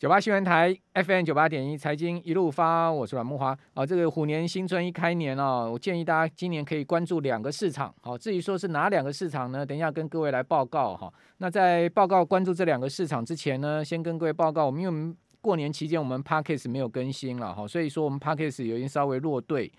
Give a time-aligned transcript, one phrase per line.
[0.00, 3.84] 九八新闻台 FM 九八点一财经一路发，我是阮慕华啊。
[3.84, 7.94] 这个虎年新春一开年哦，我建议大家今年可以关注两个市场。
[8.00, 9.66] 好，至于说是哪两个市场呢？
[9.66, 11.12] 等一下跟各位来报告哈。
[11.36, 19.70] 那在报告关注这两个市场之前呢，先跟各位报告，我们因为过年期间我们 Podcast 没有更新了哈，所以说我们 Podcast 有点稍微落队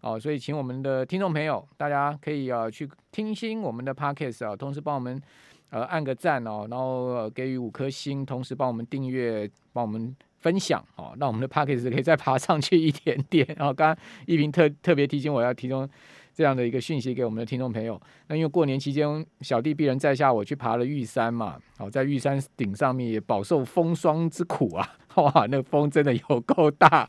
[0.00, 5.20] 哦，所以请我们的听众朋友大家可以啊去听新我们的 Podcast 啊，同时帮我们。
[5.70, 13.46] 呃，按个赞哦，然后、呃、给予五颗星，同时帮我们订阅，帮我们分享哦，让我们的 Podcast 可以再爬上去一点点。
[13.56, 15.88] 然 后刚刚一平特特别提醒我要提供
[16.32, 18.00] 这样的一个讯息给我们的听众朋友。
[18.28, 27.08] 那因为过年期间小弟必人在下，我去爬了玉山嘛，好、哦，在玉山顶上面也饱受风霜之苦啊， 哇，那风真的有够大。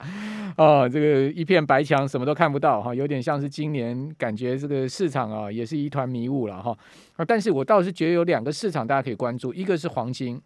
[0.63, 6.75] 哦，这个一片白墙，什么都看不到哈，有点像是今年感觉这个市场啊，也是一团迷雾了哈。
[7.15, 10.41] 啊，但是我倒是觉得有两个市场大家可以关注，一个是黄金。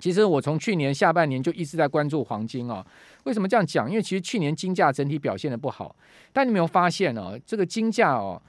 [0.00, 2.86] 其实我从去年下半年就一直在关注黄金啊。
[3.24, 3.88] 为什么这样讲？
[3.88, 5.96] 因为其实去年金价整体表现的不好，
[6.30, 8.40] 但你没有发现哦，这个金价哦。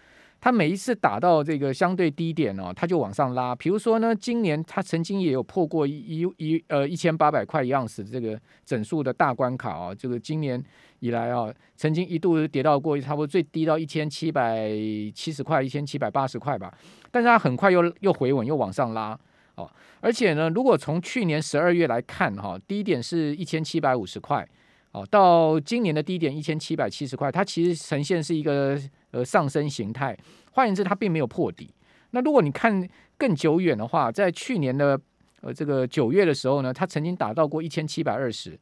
[0.43, 3.55] 它每一次打到这个相对低点哦，它就往上拉。
[3.55, 9.95] 比如说呢，今年它曾经也有破过一一呃一千八百块一盎司这个整数的大关卡啊。
[9.95, 10.61] 这个今年
[10.99, 14.67] 以来啊，曾经一度跌到过差不多最低到一千七百
[15.15, 16.77] 七十块、一千七百八十块吧。
[17.09, 19.17] 但是它很快又又回稳，又往上拉
[19.55, 19.71] 哦。
[20.01, 24.45] 而且呢，如果从去年十二月来看哈，低点是一千七百五十块。
[24.93, 30.15] 哦，到今年的低点一千七百七十块，它其实呈现是一个呃上升形态，
[30.51, 31.73] 换言之，它并没有破底。
[32.11, 34.99] 那如果你看更久远的话，在去年的
[35.41, 38.55] 呃这个九月的时候呢，它曾经达到过一千七百二十。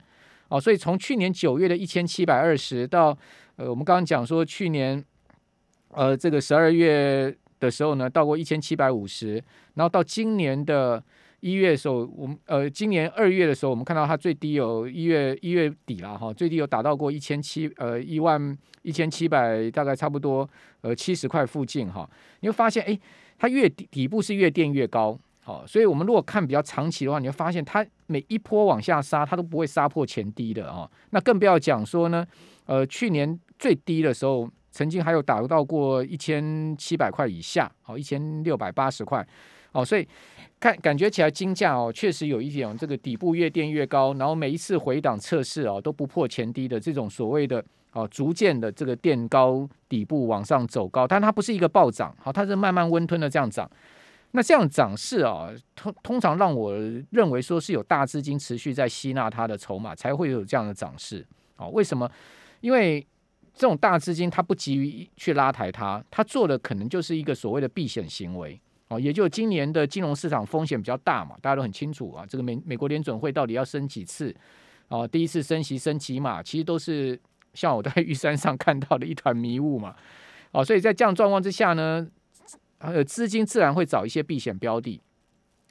[0.48, 3.18] 哦，所以从去年九月的一千七百二十到
[3.58, 5.04] 呃我们刚刚讲说去年
[5.90, 9.34] 呃这个十二月的时候呢，到过一千七百五十，
[9.74, 11.04] 然后到今年的。
[11.42, 20.48] 一月的时候，我们呃，今年二月的时候，我们看到它最低有一月一月底了哈，最低有达到过一千七呃一万一千七百，大概差不多
[20.82, 22.10] 呃七十块附近哈。
[22.42, 22.98] 你会发现，哎，
[23.38, 30.88] 它越底底部是越垫越高，好，所以我们如果看比较长期的话，你会发现它每一波往下杀，它都不会杀破前低的啊。
[31.10, 32.24] 那更不要讲说呢，
[32.66, 39.28] 呃，去年最低的时候，曾经还有达到过一千七百块以下，好，一千六百八十块。
[39.72, 40.08] 哦，所以
[40.60, 53.70] 看感觉起来金价哦，确实有一点这个底部越垫越高，然后每一次回档测试哦都不破前低的这种所谓的哦逐渐的这个垫高底部往上走高，但它不是一个暴涨，好，它是慢慢温吞的这样涨。
[54.34, 56.74] 那这样涨势啊，通通常让我
[57.10, 61.26] 认为说是有大资金持续在吸纳它的筹码，才会有这样的涨势。
[61.58, 62.10] 哦，为什么？
[62.62, 63.06] 因为
[63.54, 68.58] 这种大资金它不急于去拉抬它，它做的可能就是一个所谓的避险行为。
[68.92, 72.26] 哦，也就今年的金融市场风险比较大嘛，大家都很清楚啊。
[72.28, 74.36] 这个美美国联准会到底要升几次？
[74.90, 77.18] 哦，第一次升息升几码，其实都是
[77.54, 79.96] 像我在玉山上看到的一团迷雾嘛。
[80.52, 82.06] 哦，所以在这样状况之下呢，
[82.80, 85.00] 呃，资金自然会找一些避险标的。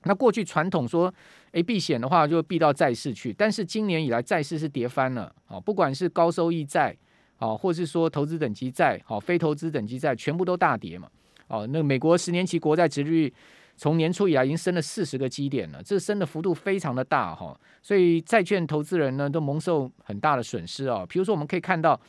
[0.05, 1.13] 那过去传统说，
[1.53, 5.31] 诶，避险的话就避到债市去，但是今年以来债市是跌翻了。
[5.49, 6.97] 哦，不管是高收益债，
[7.37, 11.07] 哦，或是说投资等级债，哦，非投资等级债，全部都大跌嘛。
[11.51, 13.33] 哦，那美国十年期国债殖率
[13.77, 21.05] 从年初以来已经升了四十个基点了，这升的幅度非常的大哈，所以债券投资人呢都蒙受很大的损失哦。
[21.09, 22.01] 比如说我们可以看到，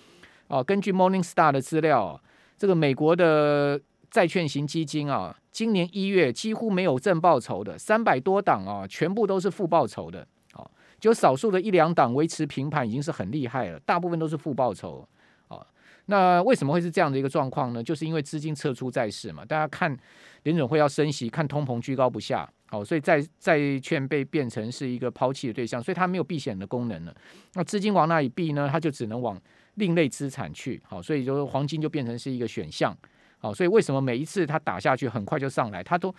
[0.47, 2.21] 哦，根据 Morningstar 的资料，
[2.55, 3.81] 这个美国的
[4.11, 10.27] 债券型基金啊，今年一月几乎没有正报酬的，三百多档啊，全部都是负报酬的。
[10.53, 10.69] 哦，
[10.99, 15.07] 就少数的一两档维持平盘已经是很厉害了，大部分都是负报酬。
[16.11, 17.81] 那为什么会是这样的一个状况呢？
[17.81, 19.97] 就是因为资金撤出债市嘛，大家看
[20.43, 27.15] 联准会要升息，看通膨居高不下，好，所以债债券被变成是一个抛弃的对象，所以它没有避险的功能了。
[27.53, 28.67] 那资金往哪里避呢？
[28.69, 29.41] 它就只能往
[29.75, 32.93] 另类资产去，好，所以就是黄金就变成是一个选项，
[33.39, 36.13] 好，所以为什么每一次它打下去很快就上来，它都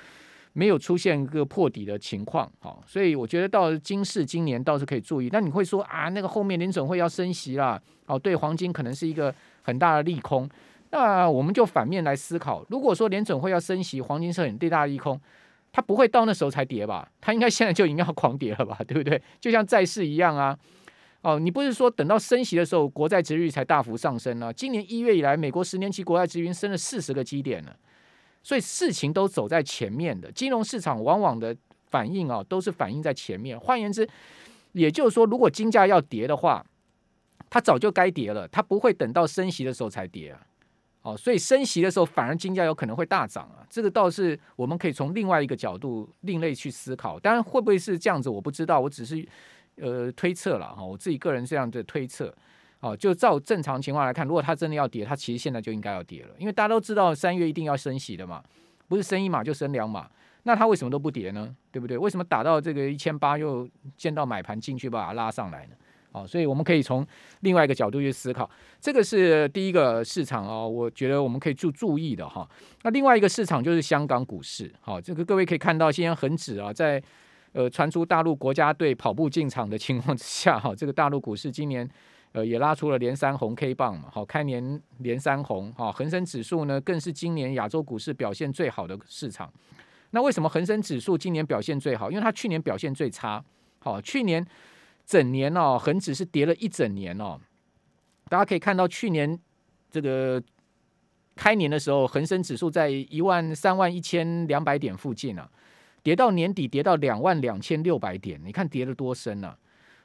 [0.54, 5.28] 没有出现一个破底的情况，好，所以我觉得到今市今年倒是可以注意。
[5.30, 9.34] 那你会说啊，那个后面联准会要升息啦，哦，对黄金可能是一个。
[9.62, 10.48] 很大的利空，
[10.90, 12.64] 那我们就反面来思考。
[12.68, 15.20] 如果说联准会要升息，黄金是很最大的利空，
[15.72, 17.08] 它不会到那时候才跌吧？
[17.20, 18.78] 它应该现在就已经要狂跌了吧？
[18.86, 19.20] 对不对？
[19.40, 20.58] 就像债市一样啊。
[21.22, 24.52] 哦，你不是说等到升息的时候，国债殖利率才大幅上升呢？
[24.52, 27.76] 今年一月以来，美国十年期国债殖率升了四十个基点了，
[28.42, 30.32] 所以事情都走在前面的。
[30.32, 31.56] 金融市场往往的
[31.90, 33.56] 反应啊，都是反映在前面。
[33.58, 34.08] 换言之，
[34.72, 36.66] 也就是说，如果金价要跌的话，
[37.52, 40.40] 它早就该跌了，它不会等到升息的时候才跌啊，
[41.02, 49.22] 哦，所以升息的时候反而金价有可能会大涨啊，这个倒是我们可以从另外一个角度另类去思考，当然会不会是这样子我不知道，我只是
[49.76, 52.34] 呃推测了哈，我自己个人这样的推测，
[52.80, 58.42] 哦，就照正常情况来看，如果它真的要跌，它其实现在就应该要跌了，因为大家都知道三月一定要升息的嘛，
[58.88, 60.10] 不是升一码就升两码，
[60.44, 61.54] 那它为什么都不跌呢？
[61.70, 61.98] 对不对？
[61.98, 65.76] 为什么打到这个一千八又见到买盘进去把它拉上来呢？
[66.12, 67.06] 好，所以我们可以从
[67.40, 68.48] 另外一个角度去思考，
[68.78, 72.46] 这个是第一个市场哦，我觉得我们可以注注意的哈。
[72.82, 77.02] 那另外一个市场就是香港股市，好，这个各位可以看到，现在恒指啊，在
[77.52, 81.88] 呃传出大陆国家队跑步进场的情况之下，哈，这个大陆股市今年
[82.32, 89.50] 呃也拉出了连三红 K 棒嘛，好，开年连三红，哈，恒生指数呢更是今年亚洲股市表现最好的市场。
[90.10, 92.10] 那为什么恒生指数今年表现最好？
[92.10, 93.42] 因为它去年表现最差，
[93.78, 94.46] 好，去年。
[95.04, 97.38] 整年哦，恒指是跌了一整年哦。
[98.28, 99.38] 大家可以看到，去年
[99.90, 100.42] 这个
[101.36, 105.50] 开年的时候，恒生指数在一万三万一千两百点附近啊，
[106.02, 109.54] 跌到年底跌到两万两千六百点，你看跌了多深啊？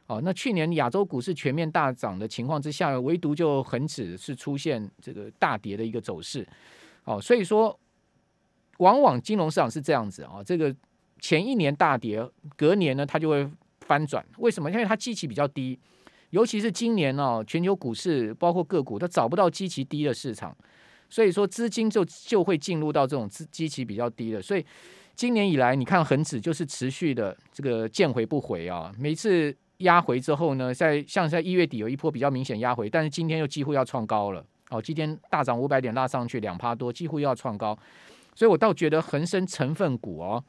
[0.07, 6.45] 哦，那去年亚洲股市全面大涨的情况之下，唯独就恒指是出现这个大跌的一个走势。
[7.05, 7.79] 哦，所以说，
[8.79, 10.75] 往往金融市场是这样子啊，这个
[11.21, 13.49] 前一年大跌，隔年呢，它就会。
[13.87, 14.69] 翻转为什么？
[14.69, 15.79] 因为它基期比较低，
[16.31, 20.55] 尤其是今年哦，全球股市包括个股，它找不到基期低的市场，
[21.09, 24.41] 所以说资金就就会进入到这种资基期比较低的。
[24.41, 24.65] 所以
[25.15, 28.93] 今年以来，你看恒指就是持续的这个见回不回啊。
[28.99, 34.81] 每次压回之后呢，在像在一月底有一波比较明显压回，但是今天又几乎要创高了哦。
[34.81, 37.77] 今天大涨五百点拉上去两趴多，几乎又要创高，
[38.35, 40.43] 所以我倒觉得恒生成分股哦。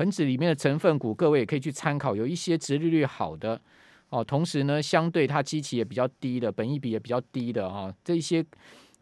[0.00, 3.60] 恒指里面的成分股，各位也可以去参考，有一些殖利率好的
[4.08, 8.42] 哦，同时呢，相对它基期也比较低的，本益比也比较低的哈，这一些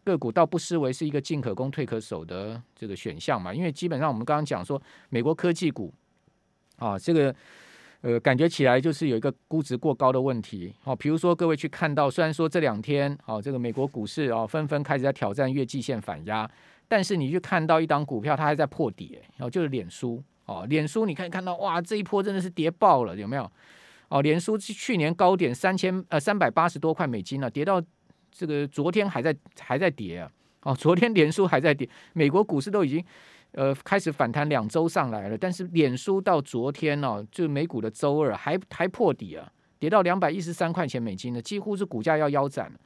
[0.03, 3.53] 个股倒不失为是一个进可攻退可守的这个选项嘛。
[3.53, 5.93] 因为基本上我们刚刚讲说，美国科技股
[6.75, 7.33] 啊，这个
[8.01, 10.93] 呃，感觉起来就是有一个估值过高的问题哦。
[10.93, 16.45] 比如说各位去看到，虽然说这两天哦，这个美国股市啊纷纷开始在挑战月季线反压，
[16.89, 20.21] 但是你去看到一档股票，它还在破底，然后就是脸书。
[20.49, 23.51] 哦，脸书你可以看到，哇，这一波真的是跌爆了，有没有？
[24.07, 27.79] 哦，脸书去年高点三千呃三百八十多块美金呢，啊，跌到
[28.31, 30.31] 这个昨天还在还在跌啊！
[30.63, 33.05] 哦，昨天脸书还在跌，美国股市都已经
[33.51, 39.47] 呃开始反弹两周上来了，但是脸书到昨天哦，就美股的周二还还破底啊，
[39.77, 42.79] 跌到两百一十三块钱美金呢，几乎是股价要腰斩了。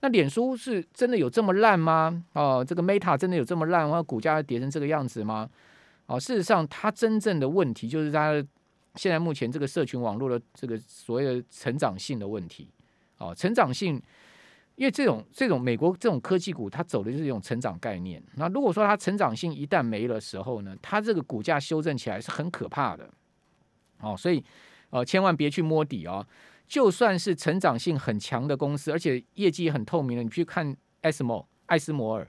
[0.00, 2.22] 那脸书是真的有这么烂吗？
[2.34, 5.48] 哦，这个 Meta 真的有这么烂，然后股价跌成这个样子吗？
[6.06, 8.32] 哦，事实上，它真正的问题就是它
[8.94, 12.70] 现在目前这个社群网络的这个所谓的成长性的问题。
[13.18, 14.00] 哦，成长性，
[14.74, 18.22] 因为这种这种美国这种科技股，它走的就是一种成长概念。
[18.34, 23.08] 那如果说它成长性一旦没了时候呢，它这个股价修正起来是很可怕的。
[24.00, 24.44] 哦，所以
[24.90, 26.26] 呃，千万别去摸底哦。
[26.68, 32.28] 就算是成长性很强的公司，而且业绩也很透明的，你去看艾斯摩艾斯摩尔，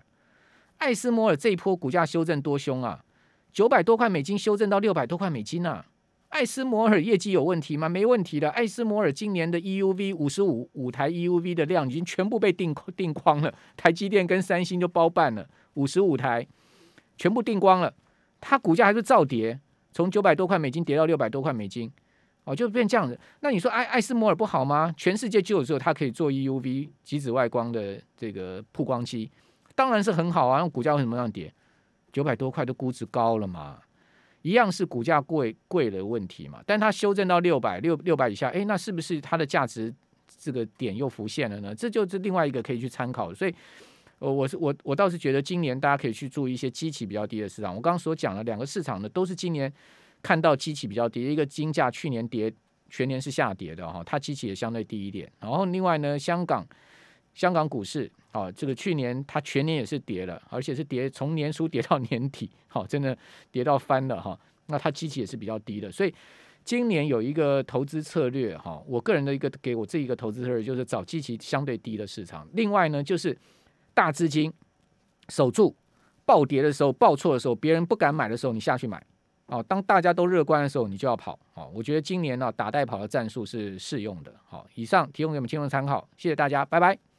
[0.78, 3.04] 艾斯摩尔这一波股价修正多凶啊！
[3.52, 5.86] 九百多块美金修正到六百多块美金啊！
[6.30, 7.88] 艾斯摩尔业绩有问题吗？
[7.88, 8.50] 没问题的。
[8.50, 16.46] 艾斯摩尔今年的 EUV 五十五五台 EUV 的量已经全部被定定光了，台积电跟三星就包办了五十五台，
[17.18, 17.94] 全部定光了。
[18.42, 19.60] 它股价还是照跌，
[19.94, 21.90] 从九百多块美金跌到六百多块美金，
[22.44, 23.18] 哦，就变这样子。
[23.40, 24.94] 那你说艾艾斯摩尔不好吗？
[24.98, 29.32] 全世界就有只有它可以做 EUV 极紫外光的这个曝光机，
[29.76, 30.60] 当然是很好啊。
[30.60, 31.52] 那股价为什么这样跌？
[32.18, 33.80] 九百多块的估值高了嘛，
[34.42, 36.64] 一样是股价贵贵的问题嘛。
[36.66, 39.94] 但它修正到六百六六百以下，诶，那是不是它的价值
[40.40, 41.76] 这个点又浮现了呢？
[41.76, 43.32] 这就是另外一个可以去参考。
[43.32, 43.54] 所以，
[44.18, 47.76] 呃，我是我我倒是觉得今年大家可以去注意一些基期比较低的市场。
[47.76, 49.72] 我刚刚所讲的两个市场呢，都是今年
[50.24, 52.52] 看到基期比较低，一个金价去年跌
[52.90, 55.32] 全年是下跌的哈，它基期也相对低一点。
[55.40, 56.68] 然后另外呢，香港。
[57.38, 63.16] 香港股市啊，这个去年它全年也是跌了，而且是跌从年初跌到年底，好，真的
[63.52, 64.38] 跌到翻了哈。
[64.66, 66.12] 那它基期也是比较低的，所以
[66.64, 72.50] 今年有一个投资策略哈，我个人的一个给我这一个投资策略就是找基期相对低的市场。
[72.54, 73.38] 另外呢，就是
[73.94, 74.52] 大资金
[75.30, 75.76] 守住
[76.26, 79.02] 暴跌的时候、暴错的时候，别人不敢买的时候，你下去买
[79.46, 79.62] 哦。
[79.62, 81.72] 当大家都乐观的时候，你就要跑哦。
[81.72, 84.34] 我觉得今年呢，打带跑的战术是适用的。
[84.44, 87.17] 好，以上提供给我们听众参考，谢谢大家，拜拜。